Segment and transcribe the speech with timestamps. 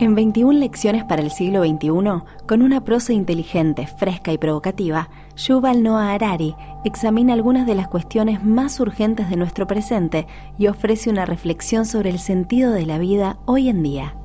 [0.00, 5.82] En 21 lecciones para el siglo XXI, con una prosa inteligente, fresca y provocativa, Yuval
[5.82, 6.56] Noah Harari
[6.86, 10.26] examina algunas de las cuestiones más urgentes de nuestro presente
[10.56, 14.16] y ofrece una reflexión sobre el sentido de la vida hoy en día.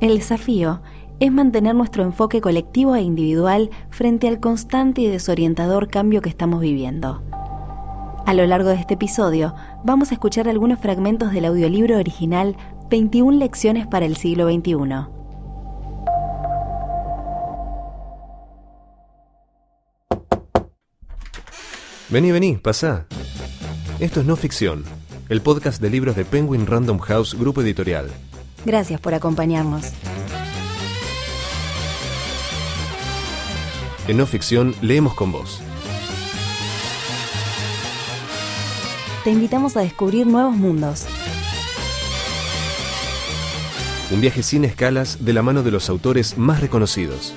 [0.00, 0.82] El desafío
[1.18, 6.60] es mantener nuestro enfoque colectivo e individual frente al constante y desorientador cambio que estamos
[6.60, 7.24] viviendo.
[8.24, 9.52] A lo largo de este episodio
[9.82, 12.54] vamos a escuchar algunos fragmentos del audiolibro original
[12.90, 14.74] 21 lecciones para el siglo XXI.
[22.08, 23.06] Vení, vení, pasá.
[24.00, 24.84] Esto es No Ficción,
[25.28, 28.10] el podcast de libros de Penguin Random House Grupo Editorial.
[28.66, 29.92] Gracias por acompañarnos.
[34.08, 35.62] En No Ficción leemos con vos.
[39.22, 41.06] Te invitamos a descubrir nuevos mundos
[44.10, 47.32] un viaje sin escalas de la mano de los autores más reconocidos.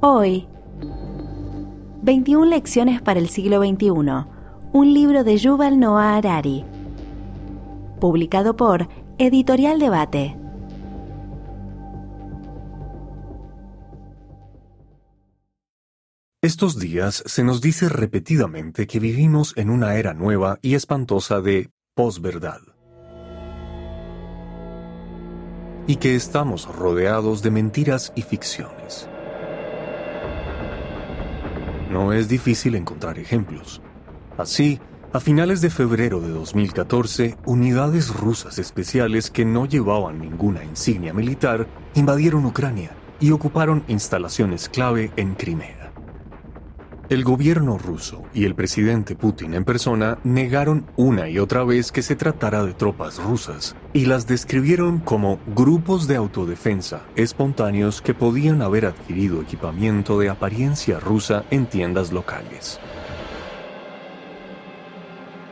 [0.00, 0.46] Hoy,
[2.02, 3.88] 21 lecciones para el siglo XXI,
[4.72, 6.64] un libro de Yuval Noah Harari,
[8.00, 10.43] publicado por Editorial Debate.
[16.44, 21.70] Estos días se nos dice repetidamente que vivimos en una era nueva y espantosa de
[21.94, 22.60] posverdad.
[25.86, 29.08] Y que estamos rodeados de mentiras y ficciones.
[31.90, 33.80] No es difícil encontrar ejemplos.
[34.36, 34.80] Así,
[35.14, 41.66] a finales de febrero de 2014, unidades rusas especiales que no llevaban ninguna insignia militar
[41.94, 45.83] invadieron Ucrania y ocuparon instalaciones clave en Crimea.
[47.10, 52.00] El gobierno ruso y el presidente Putin en persona negaron una y otra vez que
[52.00, 58.62] se tratara de tropas rusas y las describieron como grupos de autodefensa espontáneos que podían
[58.62, 62.80] haber adquirido equipamiento de apariencia rusa en tiendas locales.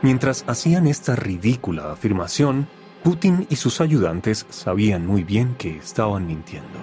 [0.01, 2.67] Mientras hacían esta ridícula afirmación,
[3.03, 6.79] Putin y sus ayudantes sabían muy bien que estaban mintiendo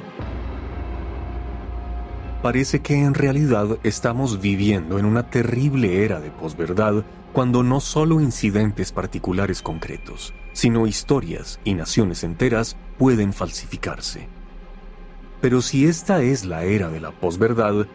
[2.40, 8.20] parece que en realidad estamos viviendo en una terrible era de posverdad cuando no solo
[8.20, 14.28] incidentes particulares concretos, sino historias y naciones enteras pueden falsificarse.
[15.40, 17.86] Pero si esta es la era de la posverdad,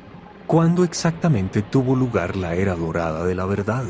[0.47, 3.83] ¿cuándo exactamente tuvo lugar la era dorada de la verdad?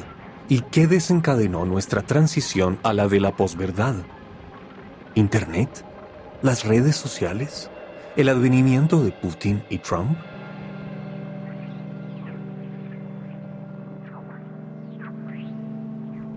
[0.49, 3.95] ¿Y qué desencadenó nuestra transición a la de la posverdad?
[5.15, 5.85] ¿Internet?
[6.41, 7.69] ¿Las redes sociales?
[8.15, 10.17] ¿El advenimiento de Putin y Trump?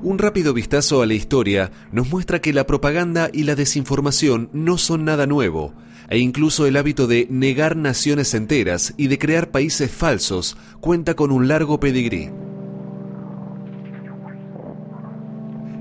[0.00, 4.78] Un rápido vistazo a la historia nos muestra que la propaganda y la desinformación no
[4.78, 5.74] son nada nuevo,
[6.08, 11.32] e incluso el hábito de negar naciones enteras y de crear países falsos cuenta con
[11.32, 12.30] un largo pedigrí.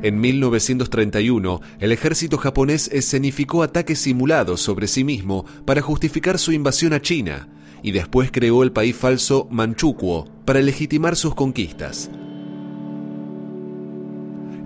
[0.02, 6.94] En 1931, el ejército japonés escenificó ataques simulados sobre sí mismo para justificar su invasión
[6.94, 7.50] a China,
[7.84, 12.10] y después creó el país falso Manchukuo para legitimar sus conquistas.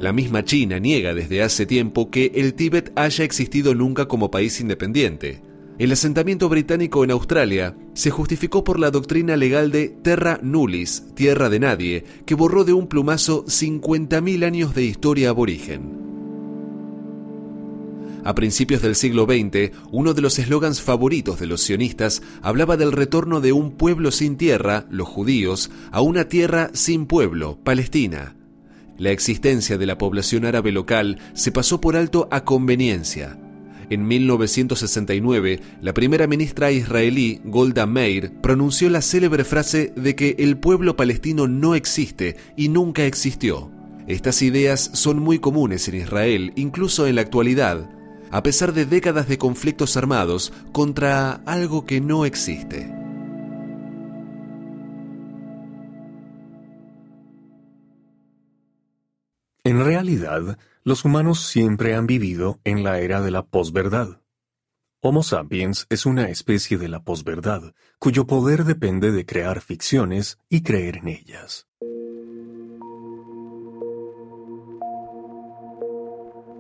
[0.02, 4.60] La misma China niega desde hace tiempo que el Tíbet haya existido nunca como país
[4.60, 5.44] independiente.
[5.78, 11.52] El asentamiento británico en Australia se justificó por la doctrina legal de terra nullis, tierra
[11.52, 16.02] de nadie, que borró de un plumazo 50.000 años de historia aborigen.
[18.24, 22.92] A principios del siglo XX, uno de los eslogans favoritos de los sionistas hablaba del
[22.92, 28.36] retorno de un pueblo sin tierra, los judíos, a una tierra sin pueblo, Palestina.
[29.02, 33.36] La existencia de la población árabe local se pasó por alto a conveniencia.
[33.90, 40.59] En 1969, la primera ministra israelí, Golda Meir, pronunció la célebre frase de que el
[40.59, 43.72] pueblo palestino no existe y nunca existió.
[44.06, 47.90] Estas ideas son muy comunes en Israel, incluso en la actualidad,
[48.30, 53.01] a pesar de décadas de conflictos armados contra algo que no existe.
[59.63, 64.22] En realidad, los humanos siempre han vivido en la era de la posverdad.
[65.02, 70.63] Homo sapiens es una especie de la posverdad, cuyo poder depende de crear ficciones y
[70.63, 71.67] creer en ellas.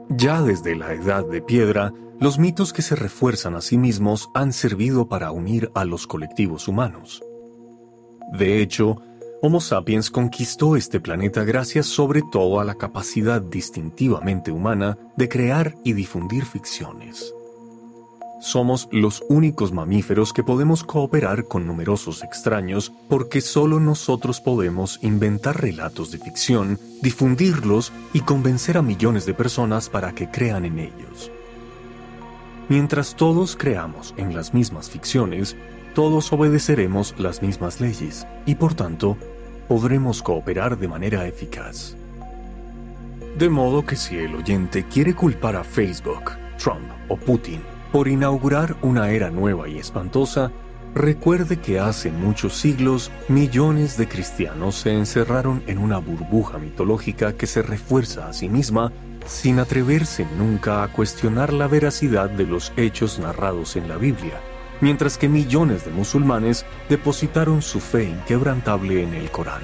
[0.09, 4.53] Ya desde la edad de piedra, los mitos que se refuerzan a sí mismos han
[4.53, 7.23] servido para unir a los colectivos humanos.
[8.31, 9.01] De hecho,
[9.43, 15.73] Homo sapiens conquistó este planeta gracias sobre todo a la capacidad distintivamente humana de crear
[15.83, 17.33] y difundir ficciones.
[18.39, 25.59] Somos los únicos mamíferos que podemos cooperar con numerosos extraños porque solo nosotros podemos inventar
[25.59, 31.31] relatos de ficción, difundirlos y convencer a millones de personas para que crean en ellos.
[32.69, 35.55] Mientras todos creamos en las mismas ficciones,
[35.93, 39.17] todos obedeceremos las mismas leyes y por tanto
[39.71, 41.95] podremos cooperar de manera eficaz.
[43.37, 46.31] De modo que si el oyente quiere culpar a Facebook,
[46.61, 50.51] Trump o Putin por inaugurar una era nueva y espantosa,
[50.93, 57.47] recuerde que hace muchos siglos millones de cristianos se encerraron en una burbuja mitológica que
[57.47, 58.91] se refuerza a sí misma
[59.25, 64.41] sin atreverse nunca a cuestionar la veracidad de los hechos narrados en la Biblia
[64.81, 69.61] mientras que millones de musulmanes depositaron su fe inquebrantable en el Corán.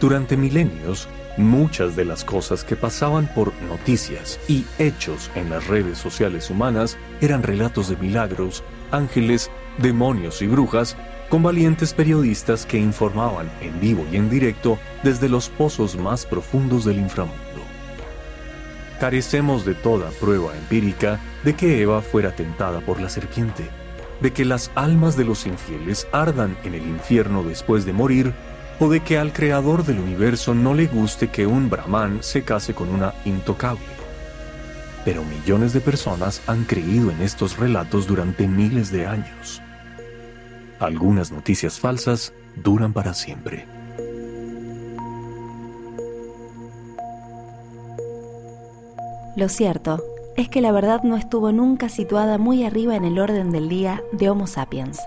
[0.00, 5.98] Durante milenios, muchas de las cosas que pasaban por noticias y hechos en las redes
[5.98, 10.96] sociales humanas eran relatos de milagros, ángeles, demonios y brujas,
[11.28, 16.84] con valientes periodistas que informaban en vivo y en directo desde los pozos más profundos
[16.84, 17.36] del inframundo.
[18.98, 23.79] Carecemos de toda prueba empírica de que Eva fuera tentada por la serpiente
[24.20, 28.32] de que las almas de los infieles ardan en el infierno después de morir,
[28.78, 32.74] o de que al creador del universo no le guste que un brahman se case
[32.74, 33.84] con una intocable.
[35.04, 39.60] Pero millones de personas han creído en estos relatos durante miles de años.
[40.78, 43.66] Algunas noticias falsas duran para siempre.
[49.36, 50.02] Lo cierto
[50.36, 54.02] es que la verdad no estuvo nunca situada muy arriba en el orden del día
[54.12, 55.00] de Homo sapiens.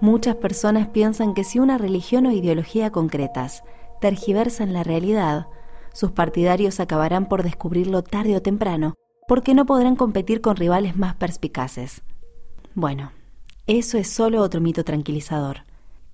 [0.00, 3.62] Muchas personas piensan que si una religión o ideología concretas
[4.00, 5.46] tergiversan la realidad,
[5.92, 8.94] sus partidarios acabarán por descubrirlo tarde o temprano,
[9.26, 12.02] porque no podrán competir con rivales más perspicaces.
[12.74, 13.12] Bueno,
[13.66, 15.58] eso es solo otro mito tranquilizador.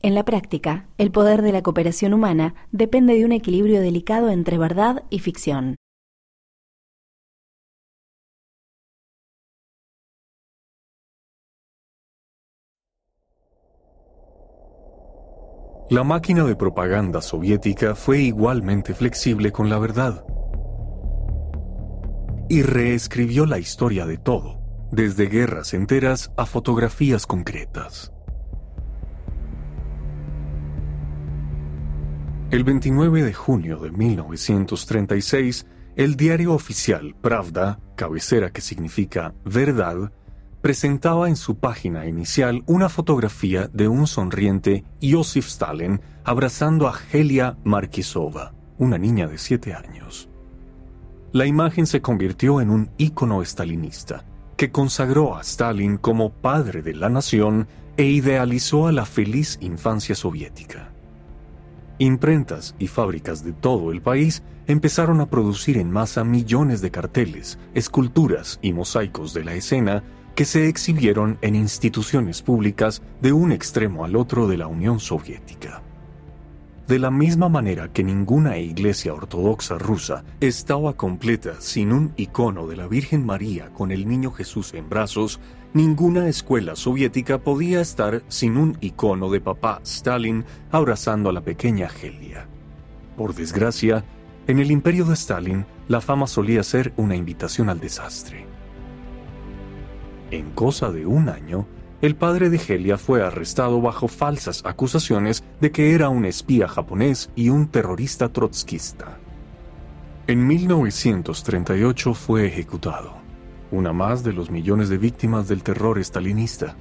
[0.03, 4.57] En la práctica, el poder de la cooperación humana depende de un equilibrio delicado entre
[4.57, 5.77] verdad y ficción.
[15.91, 20.25] La máquina de propaganda soviética fue igualmente flexible con la verdad
[22.49, 24.61] y reescribió la historia de todo,
[24.93, 28.13] desde guerras enteras a fotografías concretas.
[32.53, 35.67] El 29 de junio de 1936,
[35.97, 40.13] el diario oficial Pravda, cabecera que significa verdad,
[40.61, 47.57] presentaba en su página inicial una fotografía de un sonriente Joseph Stalin abrazando a Helia
[47.65, 50.29] Markisova, una niña de siete años.
[51.33, 54.25] La imagen se convirtió en un ícono stalinista,
[54.57, 60.15] que consagró a Stalin como padre de la nación e idealizó a la feliz infancia
[60.15, 60.93] soviética.
[61.99, 67.59] Imprentas y fábricas de todo el país empezaron a producir en masa millones de carteles,
[67.75, 70.03] esculturas y mosaicos de la escena
[70.41, 75.82] que se exhibieron en instituciones públicas de un extremo al otro de la Unión Soviética.
[76.89, 82.77] De la misma manera que ninguna iglesia ortodoxa rusa estaba completa sin un icono de
[82.77, 85.41] la Virgen María con el niño Jesús en brazos,
[85.75, 91.87] ninguna escuela soviética podía estar sin un icono de papá Stalin abrazando a la pequeña
[92.03, 92.47] Helia.
[93.15, 94.06] Por desgracia,
[94.47, 98.50] en el imperio de Stalin, la fama solía ser una invitación al desastre.
[100.31, 101.67] En cosa de un año,
[102.01, 107.31] el padre de Helia fue arrestado bajo falsas acusaciones de que era un espía japonés
[107.34, 109.19] y un terrorista trotskista.
[110.29, 113.15] En 1938 fue ejecutado,
[113.72, 116.77] una más de los millones de víctimas del terror estalinista.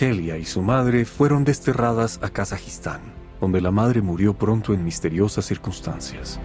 [0.00, 3.00] Helia y su madre fueron desterradas a Kazajistán,
[3.40, 6.38] donde la madre murió pronto en misteriosas circunstancias.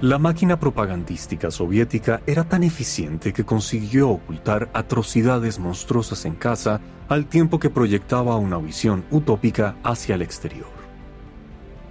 [0.00, 7.26] La máquina propagandística soviética era tan eficiente que consiguió ocultar atrocidades monstruosas en casa al
[7.26, 10.68] tiempo que proyectaba una visión utópica hacia el exterior.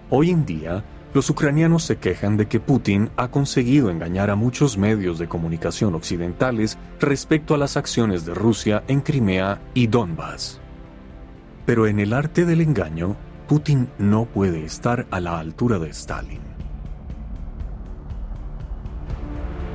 [0.10, 0.84] Hoy en día,
[1.14, 5.96] los ucranianos se quejan de que Putin ha conseguido engañar a muchos medios de comunicación
[5.96, 10.60] occidentales respecto a las acciones de Rusia en Crimea y Donbass.
[11.66, 13.16] Pero en el arte del engaño,
[13.48, 16.53] Putin no puede estar a la altura de Stalin.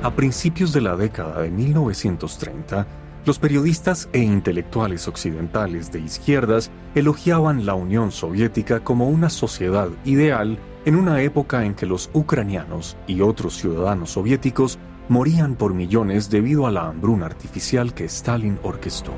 [0.01, 2.87] A principios de la década de 1930,
[3.25, 10.57] los periodistas e intelectuales occidentales de izquierdas elogiaban la Unión Soviética como una sociedad ideal
[10.85, 14.79] en una época en que los ucranianos y otros ciudadanos soviéticos
[15.09, 19.11] morían por millones debido a la hambruna artificial que Stalin orquestó.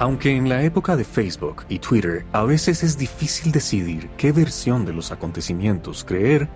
[0.00, 4.84] Aunque en la época de Facebook y Twitter a veces es difícil decidir qué versión
[4.84, 6.48] de los acontecimientos creer,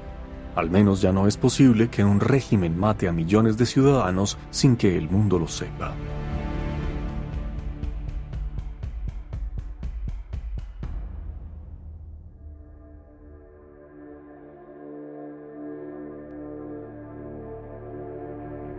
[0.57, 4.77] al menos ya no es posible que un régimen mate a millones de ciudadanos sin
[4.77, 5.95] que el mundo lo sepa.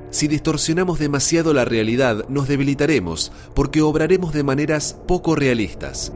[0.09, 6.11] Si distorsionamos demasiado la realidad, nos debilitaremos porque obraremos de maneras poco realistas.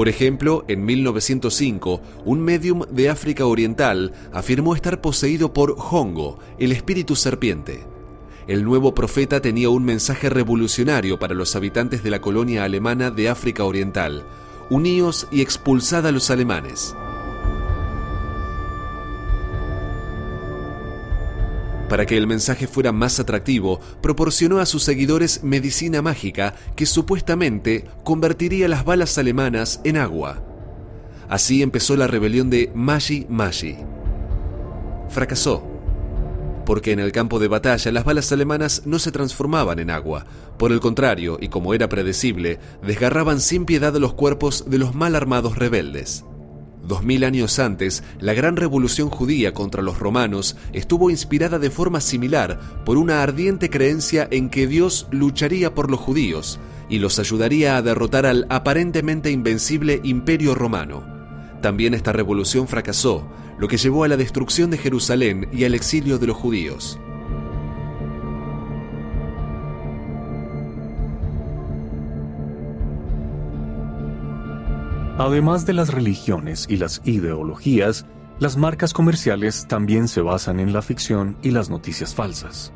[0.00, 6.72] Por ejemplo, en 1905, un medium de África Oriental afirmó estar poseído por Hongo, el
[6.72, 7.84] espíritu serpiente.
[8.46, 13.28] El nuevo profeta tenía un mensaje revolucionario para los habitantes de la colonia alemana de
[13.28, 14.24] África Oriental.
[14.70, 16.96] Uníos y expulsad a los alemanes.
[21.90, 27.84] Para que el mensaje fuera más atractivo, proporcionó a sus seguidores medicina mágica que supuestamente
[28.04, 30.40] convertiría las balas alemanas en agua.
[31.28, 33.76] Así empezó la rebelión de Magi Magi.
[35.08, 35.66] Fracasó,
[36.64, 40.26] porque en el campo de batalla las balas alemanas no se transformaban en agua.
[40.58, 45.16] Por el contrario, y como era predecible, desgarraban sin piedad los cuerpos de los mal
[45.16, 46.24] armados rebeldes.
[46.82, 52.00] Dos mil años antes, la gran revolución judía contra los romanos estuvo inspirada de forma
[52.00, 56.58] similar por una ardiente creencia en que Dios lucharía por los judíos
[56.88, 61.04] y los ayudaría a derrotar al aparentemente invencible imperio romano.
[61.60, 63.26] También esta revolución fracasó,
[63.58, 66.98] lo que llevó a la destrucción de Jerusalén y al exilio de los judíos.
[75.18, 78.06] Además de las religiones y las ideologías,
[78.38, 82.72] las marcas comerciales también se basan en la ficción y las noticias falsas.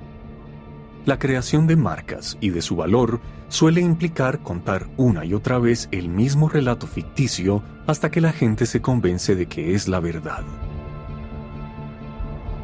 [1.06, 5.88] La creación de marcas y de su valor suele implicar contar una y otra vez
[5.90, 10.42] el mismo relato ficticio hasta que la gente se convence de que es la verdad.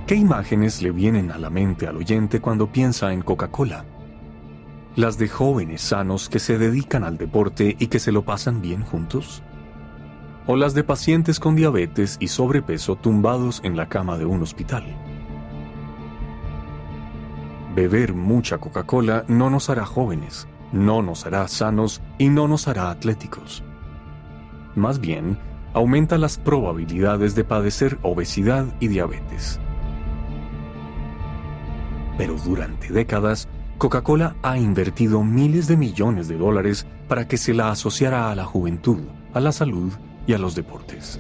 [0.07, 3.85] ¿Qué imágenes le vienen a la mente al oyente cuando piensa en Coca-Cola?
[4.97, 8.83] ¿Las de jóvenes sanos que se dedican al deporte y que se lo pasan bien
[8.83, 9.43] juntos?
[10.47, 14.85] O las de pacientes con diabetes y sobrepeso tumbados en la cama de un hospital.
[17.75, 22.91] Beber mucha Coca-Cola no nos hará jóvenes, no nos hará sanos y no nos hará
[22.91, 23.63] atléticos.
[24.75, 25.39] Más bien,
[25.73, 29.61] aumenta las probabilidades de padecer obesidad y diabetes.
[32.19, 37.71] Pero durante décadas, Coca-Cola ha invertido miles de millones de dólares para que se la
[37.71, 38.99] asociara a la juventud,
[39.33, 39.93] a la salud
[40.31, 41.19] y a los deportes.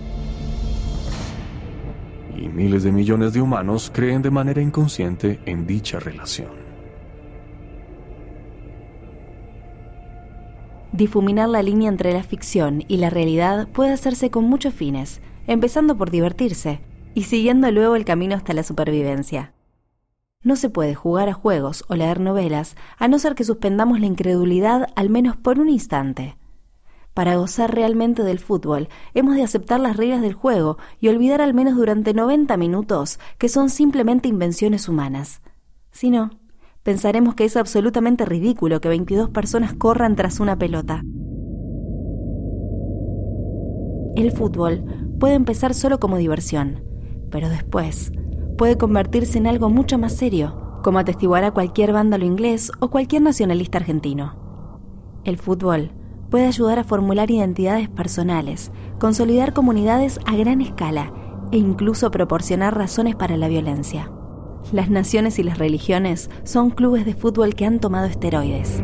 [2.36, 6.50] Y miles de millones de humanos creen de manera inconsciente en dicha relación.
[10.92, 15.96] Difuminar la línea entre la ficción y la realidad puede hacerse con muchos fines, empezando
[15.96, 16.80] por divertirse
[17.12, 19.54] y siguiendo luego el camino hasta la supervivencia.
[20.44, 24.06] No se puede jugar a juegos o leer novelas a no ser que suspendamos la
[24.06, 26.36] incredulidad al menos por un instante.
[27.20, 31.52] Para gozar realmente del fútbol, hemos de aceptar las reglas del juego y olvidar al
[31.52, 35.42] menos durante 90 minutos que son simplemente invenciones humanas.
[35.90, 36.30] Si no,
[36.82, 41.04] pensaremos que es absolutamente ridículo que 22 personas corran tras una pelota.
[44.16, 44.82] El fútbol
[45.18, 46.82] puede empezar solo como diversión,
[47.30, 48.12] pero después
[48.56, 53.76] puede convertirse en algo mucho más serio, como atestiguará cualquier vándalo inglés o cualquier nacionalista
[53.76, 54.80] argentino.
[55.24, 55.99] El fútbol
[56.30, 61.12] puede ayudar a formular identidades personales, consolidar comunidades a gran escala
[61.50, 64.10] e incluso proporcionar razones para la violencia.
[64.72, 68.82] Las naciones y las religiones son clubes de fútbol que han tomado esteroides.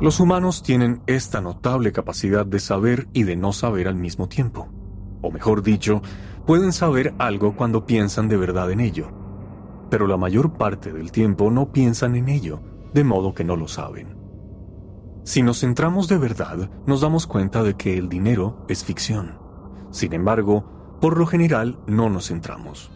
[0.00, 4.68] Los humanos tienen esta notable capacidad de saber y de no saber al mismo tiempo.
[5.22, 6.02] O mejor dicho,
[6.46, 9.15] pueden saber algo cuando piensan de verdad en ello
[9.90, 12.60] pero la mayor parte del tiempo no piensan en ello,
[12.92, 14.16] de modo que no lo saben.
[15.24, 19.38] Si nos centramos de verdad, nos damos cuenta de que el dinero es ficción.
[19.90, 22.90] Sin embargo, por lo general no nos centramos.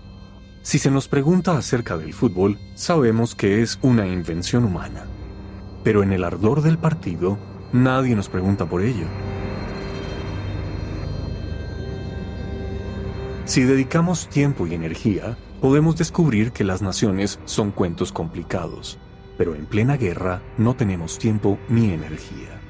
[0.62, 5.06] Si se nos pregunta acerca del fútbol, sabemos que es una invención humana.
[5.82, 7.38] Pero en el ardor del partido,
[7.72, 9.06] nadie nos pregunta por ello.
[13.44, 18.98] Si dedicamos tiempo y energía, podemos descubrir que las naciones son cuentos complicados,
[19.36, 22.60] pero en plena guerra no tenemos tiempo ni energía.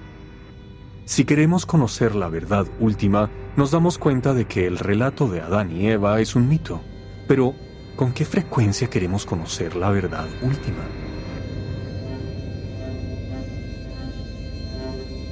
[1.04, 5.72] Si queremos conocer la verdad última, nos damos cuenta de que el relato de Adán
[5.72, 6.80] y Eva es un mito.
[7.26, 7.54] Pero,
[7.96, 10.84] ¿con qué frecuencia queremos conocer la verdad última?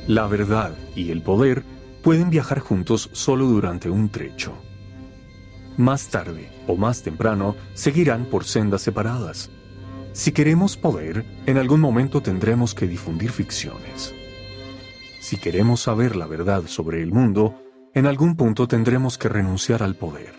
[0.08, 1.64] La verdad y el poder
[2.02, 4.54] pueden viajar juntos solo durante un trecho.
[5.76, 9.50] Más tarde o más temprano seguirán por sendas separadas.
[10.12, 14.14] Si queremos poder, en algún momento tendremos que difundir ficciones.
[15.20, 17.60] Si queremos saber la verdad sobre el mundo,
[17.94, 20.34] en algún punto tendremos que renunciar al poder.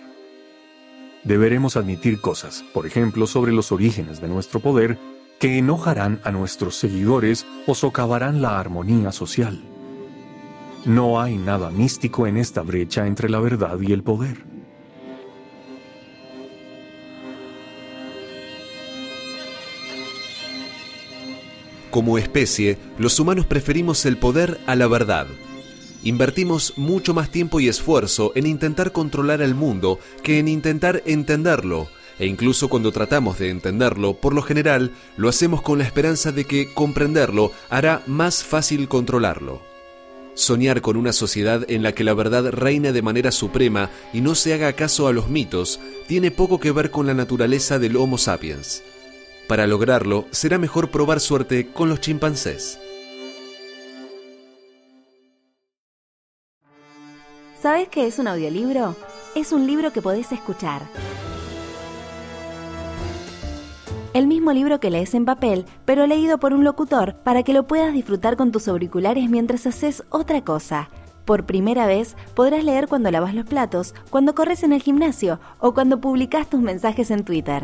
[1.23, 4.97] Deberemos admitir cosas, por ejemplo, sobre los orígenes de nuestro poder,
[5.39, 9.61] que enojarán a nuestros seguidores o socavarán la armonía social.
[10.85, 14.48] No hay nada místico en esta brecha entre la verdad y el poder.
[21.91, 25.25] Como especie, los humanos preferimos el poder a la verdad.
[26.03, 31.89] Invertimos mucho más tiempo y esfuerzo en intentar controlar el mundo que en intentar entenderlo,
[32.19, 36.45] e incluso cuando tratamos de entenderlo, por lo general lo hacemos con la esperanza de
[36.45, 39.61] que comprenderlo hará más fácil controlarlo.
[40.35, 44.35] Soñar con una sociedad en la que la verdad reine de manera suprema y no
[44.35, 48.17] se haga caso a los mitos tiene poco que ver con la naturaleza del Homo
[48.17, 48.83] sapiens.
[49.49, 52.79] Para lograrlo, será mejor probar suerte con los chimpancés.
[57.59, 58.95] ¿Sabes qué es un audiolibro?
[59.33, 60.83] Es un libro que podés escuchar.
[64.13, 67.65] El mismo libro que lees en papel, pero leído por un locutor para que lo
[67.65, 70.91] puedas disfrutar con tus auriculares mientras haces otra cosa.
[71.25, 75.73] Por primera vez podrás leer cuando lavas los platos, cuando corres en el gimnasio o
[75.73, 77.63] cuando publicas tus mensajes en Twitter.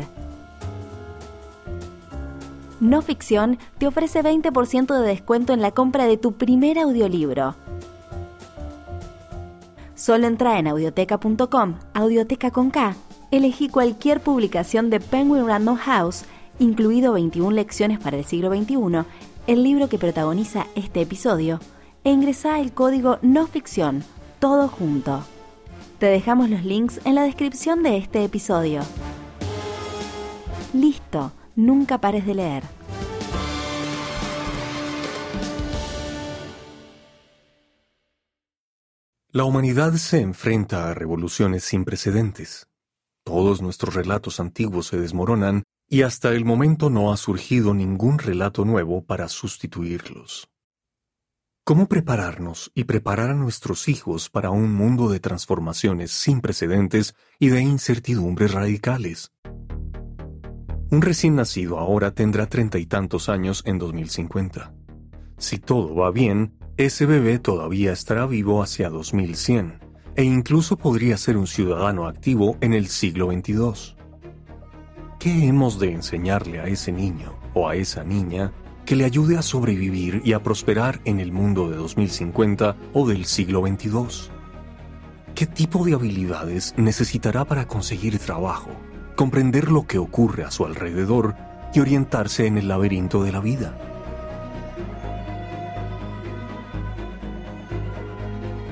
[2.80, 7.54] No Ficción te ofrece 20% de descuento en la compra de tu primer audiolibro.
[9.94, 12.94] Solo entra en audioteca.com, audioteca con K,
[13.30, 16.24] elegí cualquier publicación de Penguin Random House,
[16.58, 19.06] incluido 21 lecciones para el siglo XXI,
[19.46, 21.60] el libro que protagoniza este episodio,
[22.04, 24.04] e ingresa el código No Ficción,
[24.38, 25.24] todo junto.
[25.98, 28.82] Te dejamos los links en la descripción de este episodio.
[30.74, 32.64] Listo Nunca pares de leer.
[39.32, 42.68] La humanidad se enfrenta a revoluciones sin precedentes.
[43.24, 48.66] Todos nuestros relatos antiguos se desmoronan y hasta el momento no ha surgido ningún relato
[48.66, 50.48] nuevo para sustituirlos.
[51.64, 57.48] ¿Cómo prepararnos y preparar a nuestros hijos para un mundo de transformaciones sin precedentes y
[57.48, 59.32] de incertidumbres radicales?
[60.88, 64.72] Un recién nacido ahora tendrá treinta y tantos años en 2050.
[65.36, 69.80] Si todo va bien, ese bebé todavía estará vivo hacia 2100
[70.14, 73.96] e incluso podría ser un ciudadano activo en el siglo XXII.
[75.18, 78.52] ¿Qué hemos de enseñarle a ese niño o a esa niña
[78.84, 83.24] que le ayude a sobrevivir y a prosperar en el mundo de 2050 o del
[83.24, 84.30] siglo XXII?
[85.34, 88.70] ¿Qué tipo de habilidades necesitará para conseguir trabajo,
[89.16, 91.34] comprender lo que ocurre a su alrededor
[91.74, 93.76] y orientarse en el laberinto de la vida.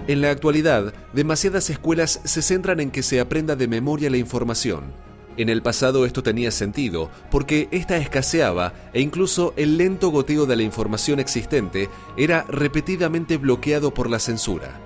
[0.07, 4.93] En la actualidad, demasiadas escuelas se centran en que se aprenda de memoria la información.
[5.39, 10.57] En el pasado esto tenía sentido, porque ésta escaseaba e incluso el lento goteo de
[10.57, 14.84] la información existente era repetidamente bloqueado por la censura.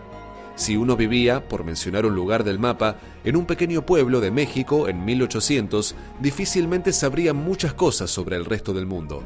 [0.58, 4.88] Si uno vivía, por mencionar un lugar del mapa, en un pequeño pueblo de México
[4.88, 9.22] en 1800, difícilmente sabría muchas cosas sobre el resto del mundo.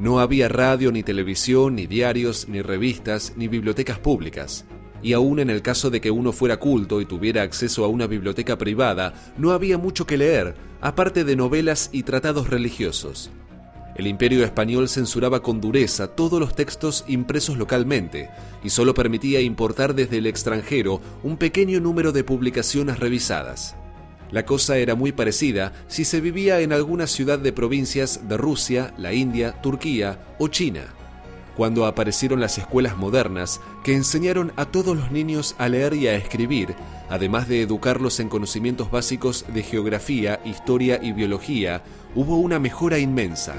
[0.00, 4.64] No había radio, ni televisión, ni diarios, ni revistas, ni bibliotecas públicas.
[5.04, 8.08] Y aún en el caso de que uno fuera culto y tuviera acceso a una
[8.08, 13.30] biblioteca privada, no había mucho que leer, aparte de novelas y tratados religiosos.
[13.94, 18.30] El imperio español censuraba con dureza todos los textos impresos localmente
[18.64, 23.76] y solo permitía importar desde el extranjero un pequeño número de publicaciones revisadas.
[24.30, 28.94] La cosa era muy parecida si se vivía en alguna ciudad de provincias de Rusia,
[28.96, 30.94] la India, Turquía o China
[31.56, 36.16] cuando aparecieron las escuelas modernas que enseñaron a todos los niños a leer y a
[36.16, 36.74] escribir,
[37.10, 41.82] además de educarlos en conocimientos básicos de geografía, historia y biología,
[42.14, 43.54] hubo una mejora inmensa.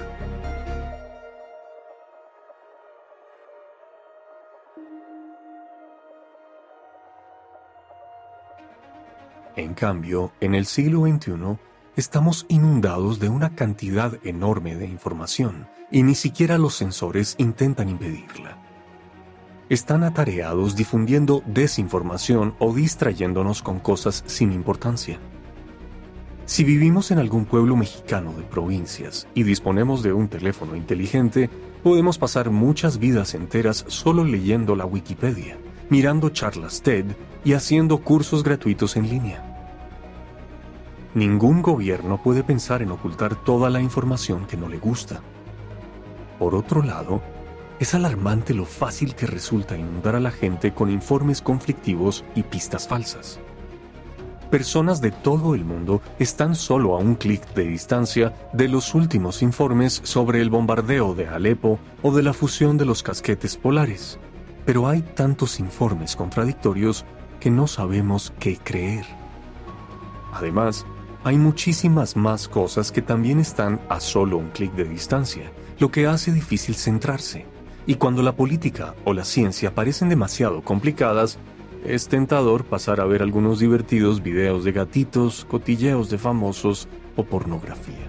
[9.56, 11.60] En cambio, en el siglo XXI,
[11.96, 18.58] estamos inundados de una cantidad enorme de información y ni siquiera los sensores intentan impedirla.
[19.70, 25.20] Están atareados difundiendo desinformación o distrayéndonos con cosas sin importancia.
[26.54, 31.50] Si vivimos en algún pueblo mexicano de provincias y disponemos de un teléfono inteligente,
[31.82, 35.58] podemos pasar muchas vidas enteras solo leyendo la Wikipedia,
[35.90, 37.06] mirando charlas TED
[37.44, 39.44] y haciendo cursos gratuitos en línea.
[41.16, 45.22] Ningún gobierno puede pensar en ocultar toda la información que no le gusta.
[46.38, 47.24] Por otro lado,
[47.80, 52.88] es alarmante lo fácil que resulta inundar a la gente con informes conflictivos y pistas
[52.88, 53.40] falsas
[54.54, 59.42] personas de todo el mundo están solo a un clic de distancia de los últimos
[59.42, 64.20] informes sobre el bombardeo de Alepo o de la fusión de los casquetes polares.
[64.64, 67.04] Pero hay tantos informes contradictorios
[67.40, 69.08] que no sabemos qué creer.
[70.32, 70.86] Además,
[71.24, 76.06] hay muchísimas más cosas que también están a solo un clic de distancia, lo que
[76.06, 77.48] hace difícil centrarse.
[77.88, 81.40] Y cuando la política o la ciencia parecen demasiado complicadas,
[81.86, 88.08] es tentador pasar a ver algunos divertidos videos de gatitos, cotilleos de famosos o pornografía.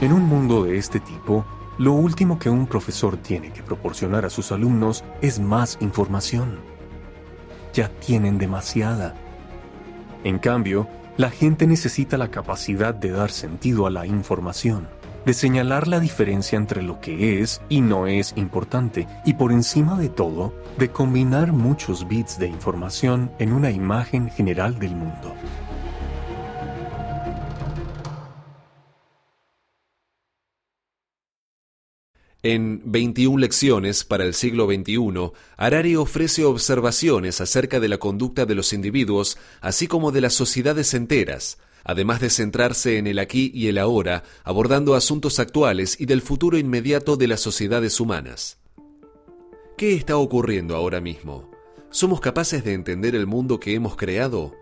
[0.00, 1.44] En un mundo de este tipo,
[1.78, 6.58] lo último que un profesor tiene que proporcionar a sus alumnos es más información.
[7.72, 9.14] Ya tienen demasiada.
[10.22, 14.88] En cambio, la gente necesita la capacidad de dar sentido a la información
[15.26, 19.98] de señalar la diferencia entre lo que es y no es importante y por encima
[19.98, 25.34] de todo, de combinar muchos bits de información en una imagen general del mundo.
[32.44, 38.54] En 21 lecciones para el siglo XXI, Harari ofrece observaciones acerca de la conducta de
[38.54, 43.68] los individuos, así como de las sociedades enteras, además de centrarse en el aquí y
[43.68, 48.58] el ahora, abordando asuntos actuales y del futuro inmediato de las sociedades humanas.
[49.78, 51.50] ¿Qué está ocurriendo ahora mismo?
[51.90, 54.52] ¿Somos capaces de entender el mundo que hemos creado?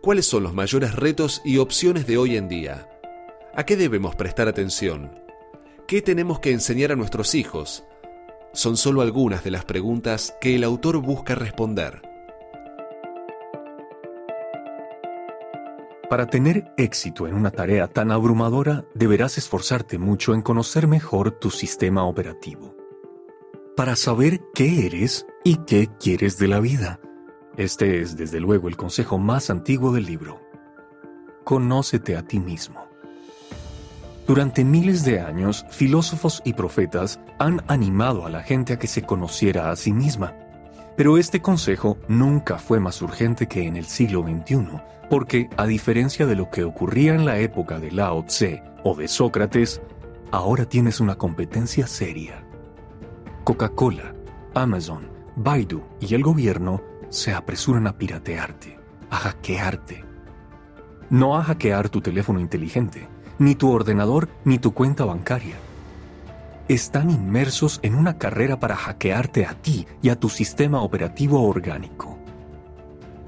[0.00, 2.88] ¿Cuáles son los mayores retos y opciones de hoy en día?
[3.56, 5.10] ¿A qué debemos prestar atención?
[5.88, 7.82] ¿Qué tenemos que enseñar a nuestros hijos?
[8.52, 12.11] Son solo algunas de las preguntas que el autor busca responder.
[16.12, 21.50] Para tener éxito en una tarea tan abrumadora, deberás esforzarte mucho en conocer mejor tu
[21.50, 22.76] sistema operativo.
[23.78, 27.00] Para saber qué eres y qué quieres de la vida.
[27.56, 30.38] Este es, desde luego, el consejo más antiguo del libro.
[31.44, 32.86] Conócete a ti mismo.
[34.26, 39.00] Durante miles de años, filósofos y profetas han animado a la gente a que se
[39.00, 40.41] conociera a sí misma.
[40.96, 46.26] Pero este consejo nunca fue más urgente que en el siglo XXI, porque, a diferencia
[46.26, 49.80] de lo que ocurría en la época de Lao Tse o de Sócrates,
[50.30, 52.44] ahora tienes una competencia seria.
[53.44, 54.14] Coca-Cola,
[54.54, 58.78] Amazon, Baidu y el gobierno se apresuran a piratearte,
[59.10, 60.04] a hackearte.
[61.10, 65.56] No a hackear tu teléfono inteligente, ni tu ordenador, ni tu cuenta bancaria.
[66.68, 72.18] Están inmersos en una carrera para hackearte a ti y a tu sistema operativo orgánico.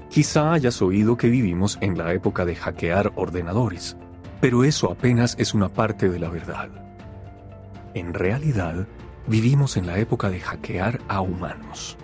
[0.09, 3.97] Quizá hayas oído que vivimos en la época de hackear ordenadores,
[4.39, 6.69] pero eso apenas es una parte de la verdad.
[7.93, 8.87] En realidad,
[9.27, 11.97] vivimos en la época de hackear a humanos.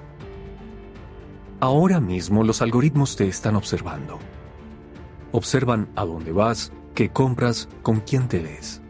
[1.62, 4.20] Ahora mismo los algoritmos te están observando.
[5.32, 8.81] Observan a dónde vas, qué compras, con quién te ves.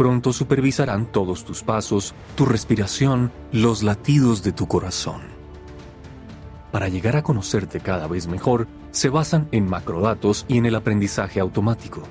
[0.00, 5.20] Pronto supervisarán todos tus pasos, tu respiración, los latidos de tu corazón
[6.72, 11.40] para llegar a conocerte cada vez mejor, se basan en macrodatos y en el aprendizaje
[11.40, 12.02] automático.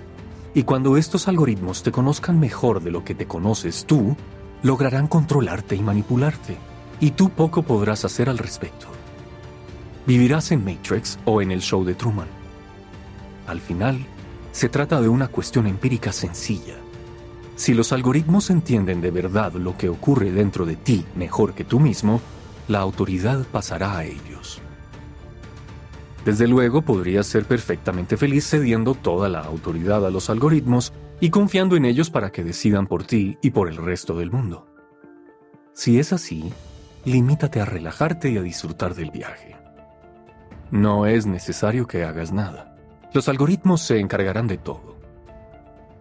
[0.53, 4.15] Y cuando estos algoritmos te conozcan mejor de lo que te conoces tú,
[4.61, 6.57] lograrán controlarte y manipularte,
[6.99, 8.85] y tú poco podrás hacer al respecto.
[10.05, 12.27] Vivirás en Matrix o en el show de Truman.
[13.47, 14.05] Al final,
[14.51, 16.75] se trata de una cuestión empírica sencilla.
[17.59, 21.81] Si los algoritmos entienden de verdad lo que ocurre dentro de ti mejor que tú
[21.81, 22.21] mismo,
[22.69, 24.61] la autoridad pasará a ellos.
[26.23, 31.75] Desde luego podrías ser perfectamente feliz cediendo toda la autoridad a los algoritmos y confiando
[31.75, 34.65] en ellos para que decidan por ti y por el resto del mundo.
[35.73, 36.53] Si es así,
[37.03, 39.57] limítate a relajarte y a disfrutar del viaje.
[40.71, 42.77] No es necesario que hagas nada.
[43.13, 44.98] Los algoritmos se encargarán de todo.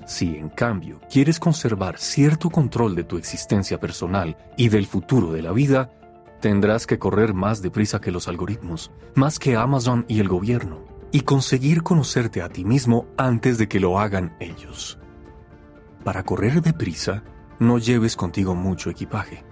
[0.08, 5.42] Si, en cambio, quieres conservar cierto control de tu existencia personal y del futuro de
[5.42, 5.92] la vida,
[6.40, 11.22] Tendrás que correr más deprisa que los algoritmos, más que Amazon y el gobierno, y
[11.22, 14.98] conseguir conocerte a ti mismo antes de que lo hagan ellos.
[16.04, 17.24] Para correr deprisa,
[17.58, 19.44] no lleves contigo mucho equipaje.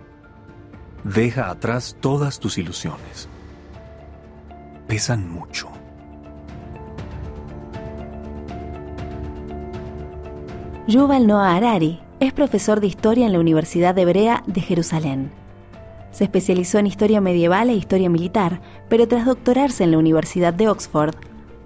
[1.03, 3.29] Deja atrás todas tus ilusiones.
[4.87, 5.69] Pesan mucho.
[10.89, 15.33] Yuval Noah Harari es profesor de historia en la Universidad Hebrea de Jerusalén.
[16.13, 20.69] Se especializó en historia medieval e historia militar, pero tras doctorarse en la Universidad de
[20.69, 21.17] Oxford,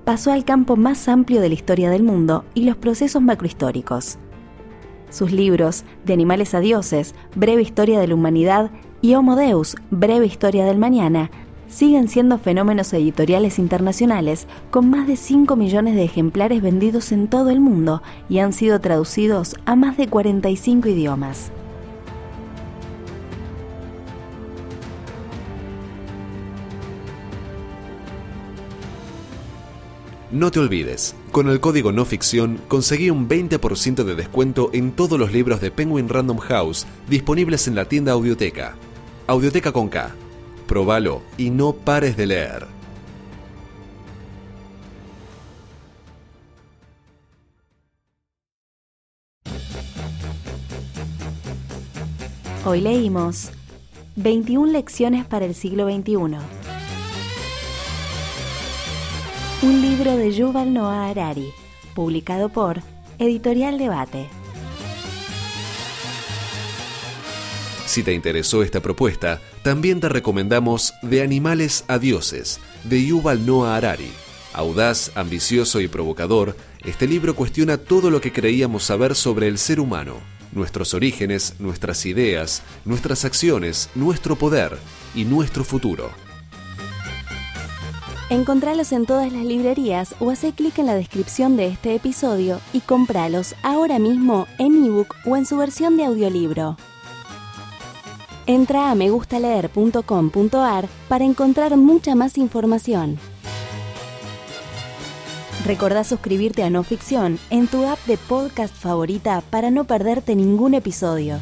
[0.06, 4.16] pasó al campo más amplio de la historia del mundo y los procesos macrohistóricos.
[5.10, 8.70] Sus libros, De animales a dioses, Breve historia de la humanidad
[9.02, 11.30] y Homo Deus, Breve historia del mañana,
[11.70, 17.50] siguen siendo fenómenos editoriales internacionales con más de 5 millones de ejemplares vendidos en todo
[17.50, 21.52] el mundo y han sido traducidos a más de 45 idiomas.
[30.32, 35.18] No te olvides, con el código no ficción conseguí un 20% de descuento en todos
[35.18, 38.76] los libros de Penguin Random House disponibles en la tienda Audioteca.
[39.26, 40.14] Audioteca con K.
[40.70, 42.64] Probalo y no pares de leer.
[52.64, 53.50] Hoy leímos
[54.14, 56.14] 21 lecciones para el siglo XXI
[59.62, 61.52] un libro de Yuval Noah Harari,
[61.96, 62.80] publicado por
[63.18, 64.28] Editorial Debate.
[67.86, 73.76] Si te interesó esta propuesta, también te recomendamos De animales a dioses, de Yuval Noah
[73.76, 74.10] Harari.
[74.52, 79.78] Audaz, ambicioso y provocador, este libro cuestiona todo lo que creíamos saber sobre el ser
[79.78, 80.14] humano,
[80.52, 84.76] nuestros orígenes, nuestras ideas, nuestras acciones, nuestro poder
[85.14, 86.10] y nuestro futuro.
[88.30, 92.80] Encontralos en todas las librerías o hace clic en la descripción de este episodio y
[92.80, 96.76] cómpralos ahora mismo en ebook o en su versión de audiolibro.
[98.50, 103.16] Entra a megustaleer.com.ar para encontrar mucha más información.
[105.64, 110.74] Recordá suscribirte a No Ficción en tu app de podcast favorita para no perderte ningún
[110.74, 111.38] episodio.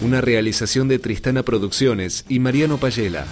[0.00, 3.24] Una realización de Tristana Producciones y Mariano Payela.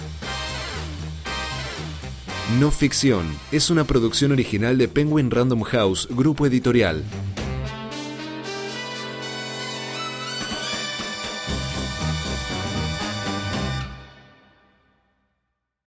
[2.61, 7.03] No Ficción es una producción original de Penguin Random House, grupo editorial.